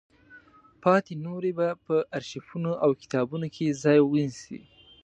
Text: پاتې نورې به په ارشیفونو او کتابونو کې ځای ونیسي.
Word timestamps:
پاتې 0.83 1.13
نورې 1.25 1.51
به 1.57 1.67
په 1.85 1.95
ارشیفونو 2.17 2.71
او 2.83 2.89
کتابونو 3.01 3.47
کې 3.55 3.77
ځای 3.83 3.99
ونیسي. 4.03 4.59